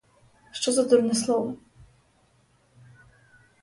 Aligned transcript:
Що 0.51 0.71
за 0.71 0.83
дурне 0.83 1.13
слово? 1.15 1.57